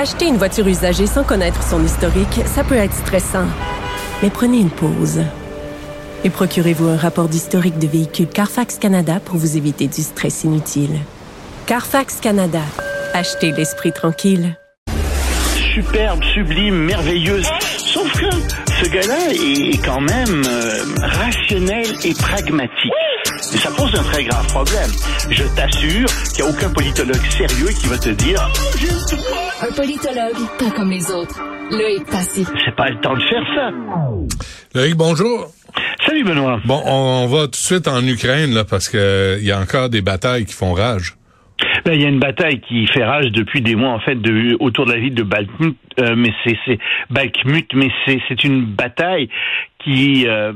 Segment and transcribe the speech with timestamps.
[0.00, 3.46] Acheter une voiture usagée sans connaître son historique, ça peut être stressant.
[4.22, 5.24] Mais prenez une pause.
[6.22, 11.00] Et procurez-vous un rapport d'historique de véhicule Carfax Canada pour vous éviter du stress inutile.
[11.66, 12.60] Carfax Canada.
[13.12, 14.56] Achetez l'esprit tranquille.
[15.74, 17.48] superbe, sublime, merveilleuse.
[17.78, 22.92] Sauf que ce gars-là est quand même euh, rationnel et pragmatique.
[23.52, 24.90] Et ça pose un très grave problème.
[25.30, 28.40] Je t'assure qu'il n'y a aucun politologue sérieux qui va te dire.
[29.62, 31.40] Un politologue, pas comme les autres.
[31.70, 32.46] Loïc Passy.
[32.64, 33.70] C'est pas le temps de faire ça.
[34.74, 35.46] Loïc, bonjour.
[36.06, 36.60] Salut Benoît.
[36.66, 39.58] Bon, on, on va tout de suite en Ukraine, là, parce que il y a
[39.58, 41.14] encore des batailles qui font rage.
[41.84, 44.56] Ben, il y a une bataille qui fait rage depuis des mois en fait de,
[44.60, 46.78] autour de la ville de Bakhmut, euh, mais c'est
[47.10, 49.28] Bakhmut, mais c'est une bataille
[49.78, 50.52] qui euh,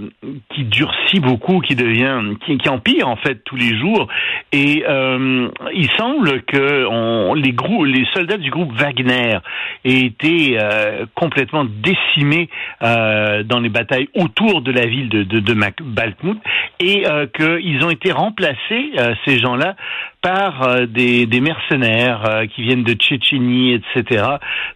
[0.54, 4.08] qui durcit beaucoup, qui devient qui, empire en fait tous les jours.
[4.52, 9.38] Et euh, il semble que les groupes, les soldats du groupe Wagner
[9.84, 12.48] aient été euh, complètement décimés
[12.82, 16.38] euh, dans les batailles autour de la ville de de, de Bakhmut
[16.80, 18.92] et euh, qu'ils ont été remplacés
[19.24, 19.76] ces gens-là
[20.20, 24.24] par des, des mercenaires qui viennent de Tchétchénie, etc.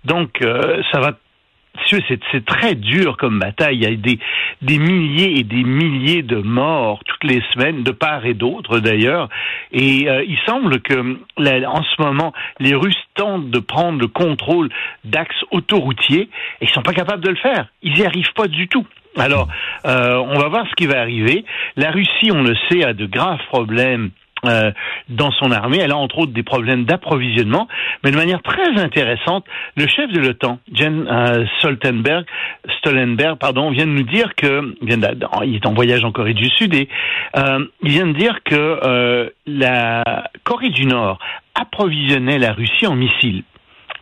[0.04, 1.12] Donc euh, ça va
[1.90, 3.76] c'est très dur comme bataille.
[3.76, 4.18] Il y a des,
[4.62, 9.28] des milliers et des milliers de morts toutes les semaines, de part et d'autre d'ailleurs.
[9.72, 11.18] Et euh, il semble que
[11.66, 14.68] en ce moment, les Russes tentent de prendre le contrôle
[15.04, 16.28] d'axes autoroutiers
[16.60, 17.68] et ils sont pas capables de le faire.
[17.82, 18.86] Ils n'y arrivent pas du tout.
[19.18, 19.48] Alors,
[19.86, 21.44] euh, on va voir ce qui va arriver.
[21.76, 24.10] La Russie, on le sait, a de graves problèmes
[24.44, 24.70] euh,
[25.08, 25.78] dans son armée.
[25.78, 27.68] Elle a entre autres des problèmes d'approvisionnement,
[28.04, 29.44] mais de manière très intéressante,
[29.76, 32.26] le chef de l'OTAN, Jen euh, Stoltenberg,
[32.78, 36.74] Stoltenberg, pardon, vient de nous dire que il est en voyage en Corée du Sud
[36.74, 36.88] et
[37.36, 40.04] euh, il vient de dire que euh, la
[40.44, 41.18] Corée du Nord
[41.54, 43.42] approvisionnait la Russie en missiles.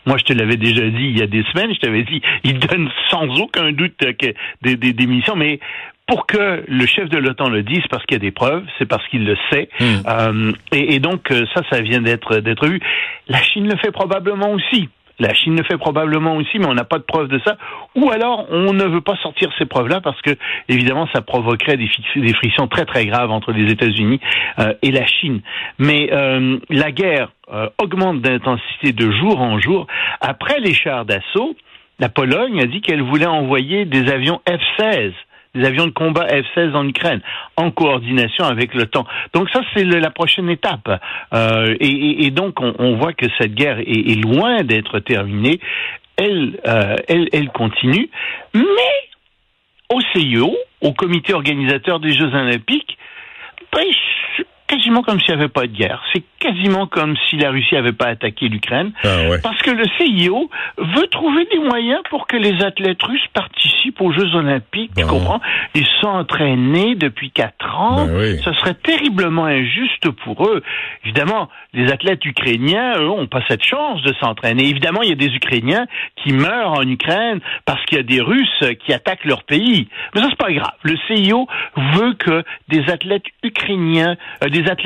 [0.07, 1.73] Moi, je te l'avais déjà dit il y a des semaines.
[1.73, 3.95] Je t'avais dit, il donne sans aucun doute
[4.63, 5.61] des, des, des missions, mais
[6.07, 8.87] pour que le chef de l'OTAN le dise, parce qu'il y a des preuves, c'est
[8.87, 9.69] parce qu'il le sait.
[9.81, 12.81] Euh, et, et donc euh, ça, ça vient d'être d'être vu.
[13.29, 14.89] La Chine le fait probablement aussi.
[15.21, 17.57] La Chine le fait probablement aussi, mais on n'a pas de preuves de ça.
[17.95, 20.31] Ou alors, on ne veut pas sortir ces preuves-là parce que,
[20.69, 24.21] évidemment, ça provoquerait des frictions très très graves entre les États-Unis
[24.59, 25.41] euh, et la Chine.
[25.79, 29.87] Mais euh, la guerre euh, augmente d'intensité de jour en jour.
[30.21, 31.55] Après les chars d'assaut,
[32.01, 35.13] la Pologne a dit qu'elle voulait envoyer des avions F-16
[35.55, 37.21] des avions de combat F-16 en Ukraine,
[37.57, 39.07] en coordination avec l'OTAN.
[39.33, 41.01] Donc ça, c'est la prochaine étape.
[41.33, 45.61] Euh, et, donc, on, voit que cette guerre est, loin d'être terminée.
[46.17, 48.09] Elle, euh, elle, elle continue.
[48.55, 48.63] Mais
[49.93, 52.99] au CIO, au comité organisateur des Jeux Olympiques,
[55.03, 56.03] quasiment comme s'il n'y avait pas de guerre.
[56.13, 58.93] C'est quasiment comme si la Russie n'avait pas attaqué l'Ukraine.
[59.03, 59.41] Ah ouais.
[59.43, 64.13] Parce que le CIO veut trouver des moyens pour que les athlètes russes participent aux
[64.13, 64.93] Jeux Olympiques.
[64.97, 65.11] Tu Bon.
[65.11, 65.41] comprends?
[65.75, 68.07] Ils sont entraînés depuis quatre ans.
[68.07, 68.39] Ben oui.
[68.45, 70.63] Ce serait terriblement injuste pour eux.
[71.05, 74.69] Évidemment, les athlètes ukrainiens, eux, ont pas cette chance de s'entraîner.
[74.69, 75.87] Évidemment, il y a des Ukrainiens
[76.23, 79.89] qui meurent en Ukraine parce qu'il y a des Russes qui attaquent leur pays.
[80.15, 80.73] Mais ça, c'est pas grave.
[80.83, 81.47] Le CIO
[81.95, 84.84] veut que des athlètes ukrainiens, euh, des athlètes,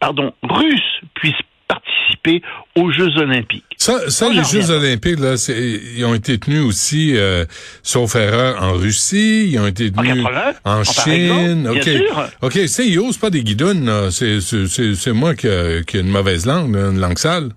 [0.00, 0.80] pardon, russes
[1.14, 1.34] puissent
[1.68, 2.42] participer
[2.76, 3.64] aux Jeux Olympiques.
[3.76, 7.44] Ça, ça les Jeux olympiques, là, c'est- ils ont été tenus aussi, euh,
[7.84, 11.12] sauf erreur, en Russie, ils ont été En tenus 80, en en Chine.
[11.12, 11.84] exemple, OK.
[11.84, 12.28] bien sûr.
[12.42, 14.10] OK, CIO, c'est pas des guidounes.
[14.10, 17.50] C'est, c'est, c'est, c'est moi qui a, qui a une mauvaise langue, une langue sale.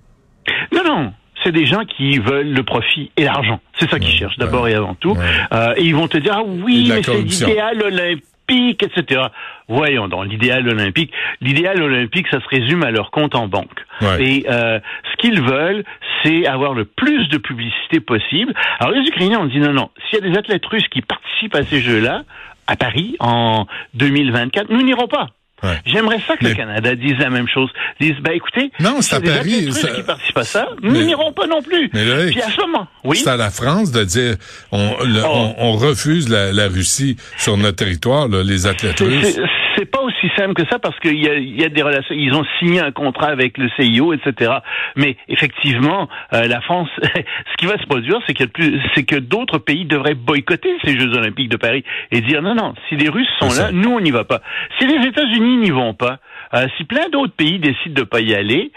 [0.72, 1.14] Non, non.
[1.44, 3.60] C'est des gens qui veulent le profit et l'argent.
[3.80, 5.12] C'est ça qu'ils cherchent d'abord et avant tout.
[5.12, 5.26] Ouais.
[5.54, 8.24] Euh, et ils vont te dire, ah oui, mais c'est l'idéal olympique,
[8.54, 9.22] etc.
[9.68, 11.12] Voyons donc, l'idéal olympique.
[11.42, 13.80] L'idéal olympique, ça se résume à leur compte en banque.
[14.02, 14.24] Ouais.
[14.24, 14.80] Et euh,
[15.12, 15.84] ce qu'ils veulent,
[16.24, 18.54] c'est avoir le plus de publicité possible.
[18.80, 21.56] Alors les Ukrainiens ont dit non, non, s'il y a des athlètes russes qui participent
[21.56, 22.24] à ces Jeux-là,
[22.68, 23.66] à Paris, en
[23.96, 25.28] 2024, nous n'irons pas.
[25.64, 25.80] Ouais.
[25.86, 27.70] J'aimerais ça que Mais- le Canada dise la même chose.
[28.00, 31.48] Dise, ben écoutez, Non, c'est à Paris, ça- qui participent à ça, nous n'irons pas
[31.48, 31.90] non plus.
[31.94, 33.18] Mais Loïc, Puis à ce moment, oui.
[33.18, 34.36] C'est à la France de dire
[34.72, 35.54] on, le- Oh.
[35.58, 39.36] on, on refuse la, la Russie sur notre territoire, là, les athlètes russes.
[39.36, 39.42] c'est-
[39.76, 42.16] C'est pas aussi simple que ça parce qu'il y a, il y a des relations.
[42.16, 44.52] Ils ont signé un contrat avec le CIO, etc.
[44.96, 49.16] Mais effectivement, euh, la France, ce qui va se produire, c'est que plus, c'est que
[49.16, 53.10] d'autres pays devraient boycotter ces Jeux Olympiques de Paris et dire non, non, si les
[53.10, 54.42] Russes sont là, nous on n'y va pas.
[54.80, 56.20] Si les États-Unis n'y vont pas,
[56.54, 58.72] euh, si plein d'autres pays décident de pas y aller,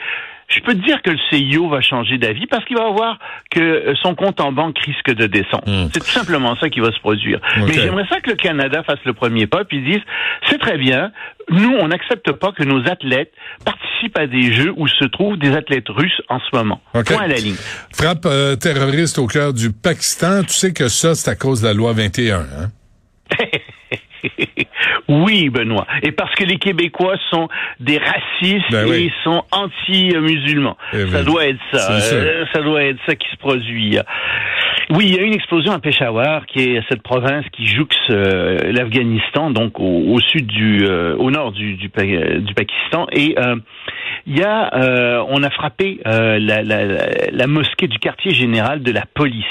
[0.49, 3.19] je peux te dire que le CIO va changer d'avis parce qu'il va voir
[3.51, 5.65] que euh, son compte en banque risque de descendre.
[5.67, 5.89] Hmm.
[5.93, 7.41] C'est tout simplement ça qui va se produire.
[7.57, 10.01] Mais j'aimerais ça que le Canada fasse le premier pas puis dise
[10.49, 11.11] c'est très bien.
[11.49, 13.33] Nous, on n'accepte pas que nos athlètes
[13.65, 16.81] participent à des jeux où se trouvent des athlètes russes en ce moment.
[16.95, 17.13] Ok.
[17.13, 17.57] Point à la ligne.
[17.93, 20.43] Frappe euh, terroriste au cœur du Pakistan.
[20.43, 22.39] Tu sais que ça, c'est à cause de la loi 21.
[22.39, 22.71] Hein?
[25.09, 25.87] oui, Benoît.
[26.03, 27.49] Et parce que les Québécois sont
[27.81, 29.11] des racistes Ben et oui.
[29.13, 30.77] ils sont anti-musulmans.
[30.93, 31.93] Eh ben, ça doit être ça.
[32.13, 33.99] Euh, ça doit être ça qui se produit.
[34.91, 38.71] Oui, il y a une explosion à Peshawar, qui est cette province qui jouxte euh,
[38.73, 43.35] l'Afghanistan, donc au, au sud du, euh, au nord du, du, Pa- du Pakistan, et
[43.39, 43.57] euh,
[44.27, 46.85] il y a, euh, on a frappé euh, la, la,
[47.33, 49.45] la- mosquée du quartier général de la police,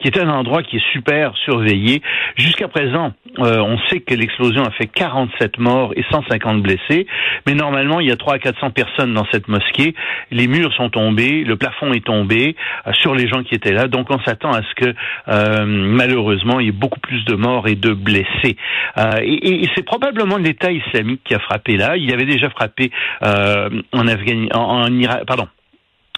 [0.00, 2.02] qui est un endroit qui est super surveillé.
[2.36, 7.06] Jusqu'à présent, euh, on sait que l'explosion a fait 47 morts et 150 blessés,
[7.46, 9.94] mais normalement, il y a 300 à 400 personnes dans cette mosquée.
[10.30, 12.56] Les murs sont tombés, le plafond est tombé
[12.86, 14.94] euh, sur les gens qui étaient là, donc on s'attend à ce que
[15.28, 18.56] euh, malheureusement il y ait beaucoup plus de morts et de blessés.
[18.98, 21.96] Euh, et- et c'est probablement l'État islamique qui a frappé là.
[21.96, 22.90] Il avait déjà frappé
[23.22, 25.48] euh, en Afghanistan, en, en Irak, pardon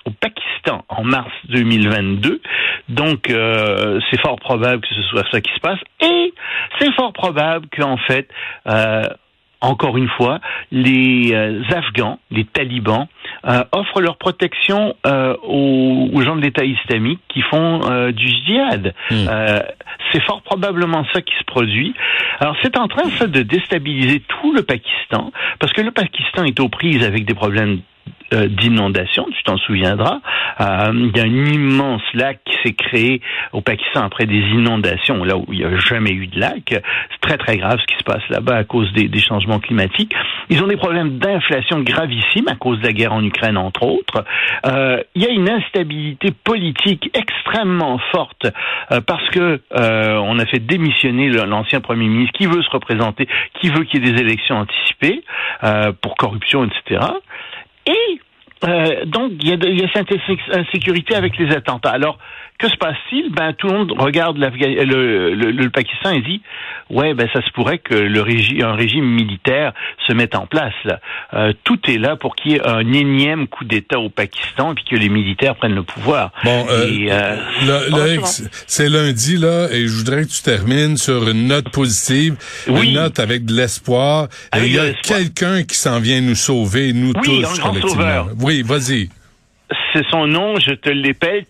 [0.06, 2.40] au Pakistan en mars 2022.
[2.88, 5.78] Donc, euh, c'est fort probable que ce soit ça qui se passe.
[6.00, 6.32] Et
[6.78, 8.28] c'est fort probable qu'en fait,
[8.66, 9.04] euh,
[9.60, 10.40] encore une fois,
[10.72, 13.06] les euh, Afghans, les talibans,
[13.46, 18.26] euh, offrent leur protection euh, aux, aux gens de l'État islamique qui font euh, du
[18.26, 18.94] djihad.
[19.10, 19.26] Hmm.
[20.12, 21.94] C'est fort probablement ça qui se produit.
[22.40, 26.58] Alors c'est en train ça de déstabiliser tout le Pakistan parce que le Pakistan est
[26.60, 27.80] aux prises avec des problèmes
[28.32, 30.20] euh, d'inondation, tu t'en souviendras.
[30.60, 33.20] Euh, il y a un immense lac qui s'est créé
[33.52, 36.62] au Pakistan après des inondations, là où il n'y a jamais eu de lac.
[36.68, 40.14] C'est très très grave ce qui se passe là-bas à cause des, changements climatiques.
[40.48, 44.24] Ils ont des problèmes d'inflation gravissimes à cause de la guerre en Ukraine, entre autres.
[44.64, 48.46] Euh, il y a une instabilité politique extrêmement forte
[48.92, 53.26] euh, parce que on a fait démissionner l'ancien premier ministre qui veut se représenter,
[53.60, 55.22] qui veut qu'il y ait des élections anticipées
[56.00, 57.00] pour corruption, etc.
[57.86, 58.20] Et
[58.64, 61.90] euh, donc, il y, a de- il y a cette insé- insécurité avec les attentats.
[61.90, 62.18] Alors,
[62.58, 63.30] que se passe-t-il?
[63.32, 66.42] Ben, tout le monde regarde le, le, le Pakistan et dit,
[66.90, 69.72] ouais, ben, ça se pourrait que le régime, un régime militaire
[70.06, 70.74] se mette en place.
[70.84, 71.00] Là.
[71.32, 74.74] Euh, tout est là pour qu'il y ait un énième coup d'État au Pakistan et
[74.74, 76.32] puis que les militaires prennent le pouvoir.
[76.44, 77.36] Bon, euh, euh,
[77.90, 78.24] bon,
[78.66, 82.36] c'est lundi, là, et je voudrais que tu termines sur une note positive,
[82.68, 82.88] Oui.
[82.88, 84.28] une note avec de l'espoir.
[84.58, 87.88] Il y a quelqu'un qui s'en vient nous sauver, nous Oui, tous, un grand collectivement.
[88.02, 88.28] sauveur.
[88.38, 89.08] Oui, vas-y.
[89.92, 91.44] C'est son nom, je te l'appelle,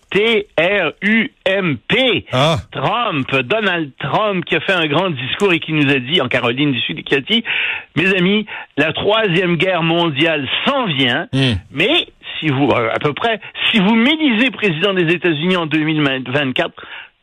[1.01, 2.27] T-R-U-M-P.
[2.33, 6.21] Ah, Trump, Donald Trump, qui a fait un grand discours et qui nous a dit
[6.21, 7.43] en Caroline du Sud, qui a dit,
[7.97, 11.55] mes amis, la troisième guerre mondiale s'en vient, Hmm.
[11.71, 12.09] mais
[12.39, 16.73] si vous, euh, à peu près, si vous m'élisez président des États-Unis en 2024,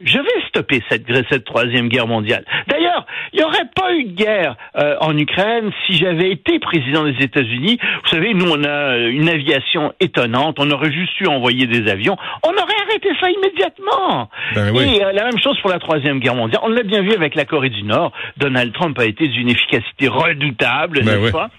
[0.03, 2.45] je vais stopper cette, cette troisième guerre mondiale.
[2.67, 7.03] D'ailleurs, il n'y aurait pas eu de guerre euh, en Ukraine si j'avais été président
[7.05, 7.77] des États-Unis.
[8.03, 10.57] Vous savez, nous, on a euh, une aviation étonnante.
[10.59, 12.15] On aurait juste dû envoyer des avions.
[12.43, 14.29] On aurait arrêté ça immédiatement.
[14.55, 14.95] Ben oui.
[14.97, 16.61] Et euh, la même chose pour la troisième guerre mondiale.
[16.63, 18.11] On l'a bien vu avec la Corée du Nord.
[18.37, 21.31] Donald Trump a été d'une efficacité redoutable, Ben n'est-ce oui.
[21.31, 21.49] pas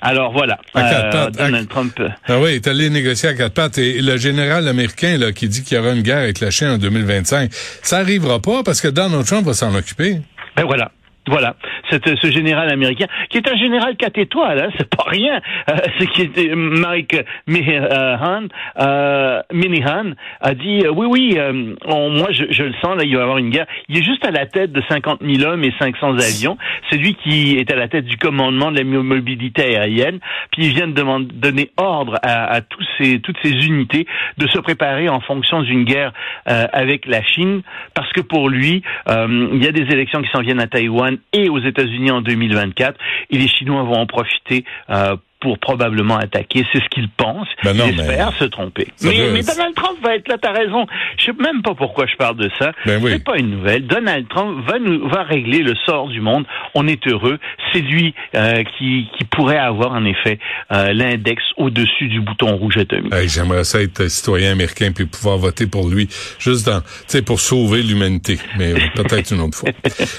[0.00, 1.92] Alors voilà, À quatre Euh, à- Donald Trump.
[2.00, 3.78] euh, ah oui, est allé négocier à quatre pattes.
[3.78, 6.68] Et le général américain, là, qui dit qu'il y aura une guerre avec la Chine
[6.68, 10.16] en 2025, ça arrivera pas parce que Donald Trump va s'en occuper.
[10.56, 10.90] Ben voilà.
[11.28, 11.56] Voilà,
[11.90, 15.40] Cette- ce général américain, qui est un général quatre étoiles, hein, c'est pas rien.
[15.70, 17.16] Euh, c'est qui était Mike
[17.48, 18.44] Minihan,
[18.80, 21.52] euh, Minihan a dit euh, oui, oui, euh,
[21.84, 23.66] moi je, je le sens là, il va y avoir une guerre.
[23.88, 26.58] Il est juste à la tête de 50 000 hommes et 500 avions.
[26.90, 30.20] C'est lui qui est à la tête du commandement de la mobilité aérienne.
[30.52, 34.06] Puis il vient de demander, donner ordre à, à tous ces, toutes ces unités
[34.38, 36.12] de se préparer en fonction d'une guerre
[36.48, 37.62] euh, avec la Chine,
[37.94, 41.15] parce que pour lui, euh, il y a des élections qui s'en viennent à Taïwan
[41.32, 42.98] et aux États-Unis en 2024,
[43.30, 44.64] et les Chinois vont en profiter.
[44.90, 47.46] euh, pour probablement attaquer, c'est ce qu'il pense.
[47.62, 48.88] Ben non, il espère mais- se tromper.
[48.96, 50.86] Ça Mais, veut- mais Donald Trump va être là, t'as raison.
[51.18, 52.72] Je sais même pas pourquoi je parle de ça.
[52.86, 53.12] Ben oui.
[53.12, 53.86] C'est pas une nouvelle.
[53.86, 56.44] Donald Trump va nous va régler le sort du monde.
[56.74, 57.38] On est heureux.
[57.72, 60.38] C'est lui euh, qui, qui pourrait avoir en effet
[60.72, 63.12] euh, l'index au-dessus du bouton rouge atomique.
[63.12, 67.22] Hey, J'aimerais ça être citoyen américain puis pouvoir voter pour lui, juste dans, tu sais,
[67.22, 68.38] pour sauver l'humanité.
[68.58, 69.70] Mais peut-être une autre fois.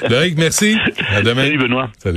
[0.09, 0.77] Loïc, merci.
[1.09, 1.43] À demain.
[1.45, 1.89] Salut Benoît.
[1.97, 2.15] Salut.